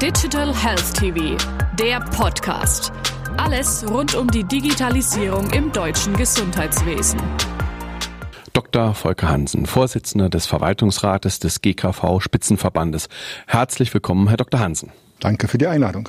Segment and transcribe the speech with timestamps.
[0.00, 1.36] Digital Health TV,
[1.78, 2.90] der Podcast.
[3.36, 7.20] Alles rund um die Digitalisierung im deutschen Gesundheitswesen.
[8.54, 8.94] Dr.
[8.94, 13.10] Volker Hansen, Vorsitzender des Verwaltungsrates des GKV Spitzenverbandes.
[13.46, 14.60] Herzlich willkommen, Herr Dr.
[14.60, 14.90] Hansen.
[15.20, 16.08] Danke für die Einladung.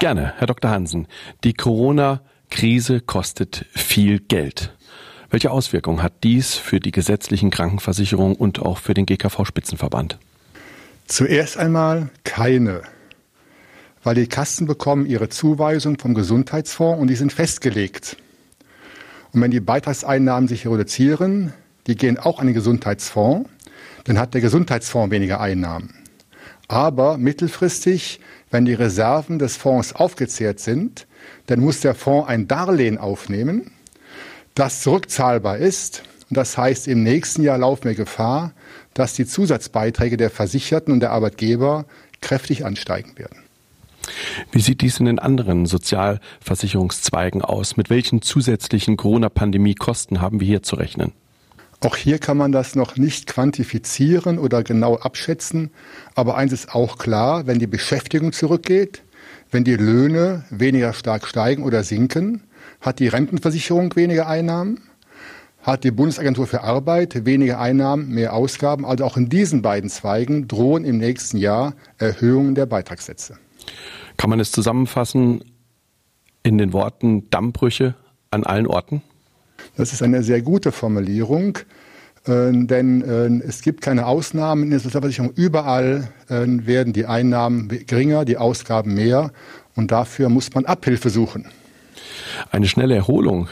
[0.00, 0.72] Gerne, Herr Dr.
[0.72, 1.06] Hansen.
[1.44, 4.74] Die Corona-Krise kostet viel Geld.
[5.30, 10.18] Welche Auswirkungen hat dies für die gesetzlichen Krankenversicherungen und auch für den GKV Spitzenverband?
[11.06, 12.82] Zuerst einmal keine,
[14.08, 18.16] weil die Kassen bekommen ihre Zuweisung vom Gesundheitsfonds und die sind festgelegt.
[19.34, 21.52] Und wenn die Beitragseinnahmen sich reduzieren,
[21.86, 23.50] die gehen auch an den Gesundheitsfonds,
[24.04, 25.92] dann hat der Gesundheitsfonds weniger Einnahmen.
[26.68, 31.06] Aber mittelfristig, wenn die Reserven des Fonds aufgezehrt sind,
[31.44, 33.72] dann muss der Fonds ein Darlehen aufnehmen,
[34.54, 36.02] das zurückzahlbar ist.
[36.30, 38.54] Und das heißt, im nächsten Jahr laufen wir Gefahr,
[38.94, 41.84] dass die Zusatzbeiträge der Versicherten und der Arbeitgeber
[42.22, 43.42] kräftig ansteigen werden.
[44.52, 47.76] Wie sieht dies in den anderen Sozialversicherungszweigen aus?
[47.76, 51.12] Mit welchen zusätzlichen Corona-Pandemie-Kosten haben wir hier zu rechnen?
[51.80, 55.70] Auch hier kann man das noch nicht quantifizieren oder genau abschätzen.
[56.14, 59.02] Aber eins ist auch klar, wenn die Beschäftigung zurückgeht,
[59.50, 62.42] wenn die Löhne weniger stark steigen oder sinken,
[62.80, 64.80] hat die Rentenversicherung weniger Einnahmen
[65.68, 68.86] hat die Bundesagentur für Arbeit weniger Einnahmen, mehr Ausgaben.
[68.86, 73.36] Also auch in diesen beiden Zweigen drohen im nächsten Jahr Erhöhungen der Beitragssätze.
[74.18, 75.42] Kann man es zusammenfassen
[76.42, 77.94] in den Worten Dammbrüche
[78.30, 79.00] an allen Orten?
[79.76, 81.58] Das ist eine sehr gute Formulierung.
[82.26, 85.32] Äh, denn äh, es gibt keine Ausnahmen in der Sozialversicherung.
[85.34, 89.32] Überall äh, werden die Einnahmen geringer, die Ausgaben mehr.
[89.76, 91.46] Und dafür muss man Abhilfe suchen.
[92.50, 93.48] Eine schnelle Erholung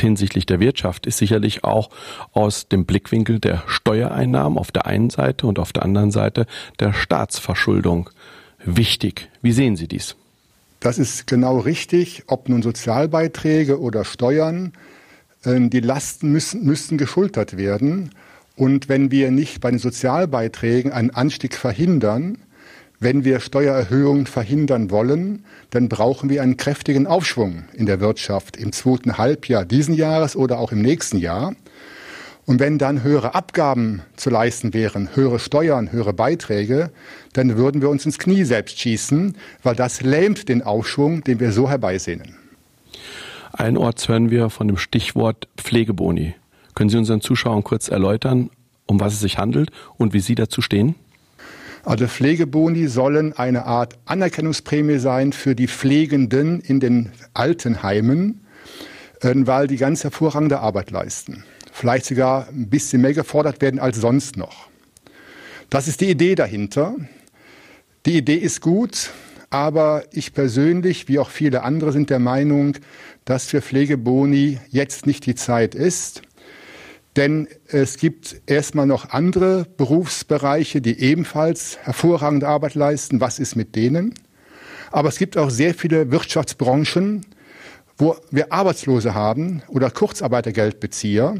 [0.00, 1.90] hinsichtlich der Wirtschaft ist sicherlich auch
[2.32, 6.46] aus dem Blickwinkel der Steuereinnahmen auf der einen Seite und auf der anderen Seite
[6.80, 8.10] der Staatsverschuldung
[8.64, 9.28] wichtig.
[9.42, 10.16] Wie sehen Sie dies?
[10.80, 14.72] Das ist genau richtig, ob nun Sozialbeiträge oder Steuern,
[15.44, 18.10] äh, die Lasten müssen, müssen geschultert werden.
[18.56, 22.38] Und wenn wir nicht bei den Sozialbeiträgen einen Anstieg verhindern,
[22.98, 28.72] wenn wir Steuererhöhungen verhindern wollen, dann brauchen wir einen kräftigen Aufschwung in der Wirtschaft im
[28.72, 31.54] zweiten Halbjahr diesen Jahres oder auch im nächsten Jahr.
[32.46, 36.90] Und wenn dann höhere Abgaben zu leisten wären, höhere Steuern, höhere Beiträge,
[37.32, 41.50] dann würden wir uns ins Knie selbst schießen, weil das lähmt den Aufschwung, den wir
[41.50, 42.36] so herbeisehnen.
[43.52, 46.34] Einorts hören wir von dem Stichwort Pflegeboni.
[46.76, 48.50] Können Sie unseren Zuschauern kurz erläutern,
[48.86, 50.94] um was es sich handelt und wie Sie dazu stehen?
[51.84, 58.44] Also Pflegeboni sollen eine Art Anerkennungsprämie sein für die Pflegenden in den Altenheimen,
[59.20, 61.44] äh, weil die ganz hervorragende Arbeit leisten.
[61.78, 64.70] Vielleicht sogar ein bisschen mehr gefordert werden als sonst noch.
[65.68, 66.96] Das ist die Idee dahinter.
[68.06, 69.10] Die Idee ist gut,
[69.50, 72.78] aber ich persönlich, wie auch viele andere, sind der Meinung,
[73.26, 76.22] dass für Pflegeboni jetzt nicht die Zeit ist.
[77.14, 83.20] Denn es gibt erstmal noch andere Berufsbereiche, die ebenfalls hervorragende Arbeit leisten.
[83.20, 84.14] Was ist mit denen?
[84.92, 87.26] Aber es gibt auch sehr viele Wirtschaftsbranchen,
[87.98, 91.34] wo wir Arbeitslose haben oder Kurzarbeitergeldbezieher,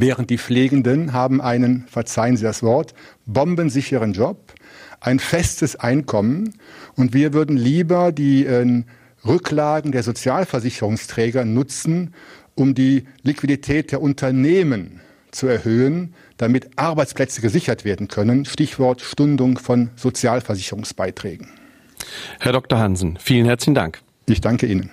[0.00, 2.94] während die Pflegenden haben einen, verzeihen Sie das Wort,
[3.26, 4.52] bombensicheren Job,
[5.00, 6.54] ein festes Einkommen
[6.94, 8.82] und wir würden lieber die äh,
[9.24, 12.14] Rücklagen der Sozialversicherungsträger nutzen,
[12.54, 18.44] um die Liquidität der Unternehmen zu erhöhen, damit Arbeitsplätze gesichert werden können.
[18.44, 21.48] Stichwort Stundung von Sozialversicherungsbeiträgen.
[22.40, 22.78] Herr Dr.
[22.78, 24.00] Hansen, vielen herzlichen Dank.
[24.26, 24.90] Ich danke Ihnen.